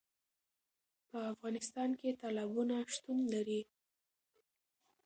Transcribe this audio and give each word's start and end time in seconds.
په 1.09 1.19
افغانستان 1.31 1.89
کې 1.99 2.17
تالابونه 2.21 2.75
شتون 2.93 3.17
لري. 3.33 3.61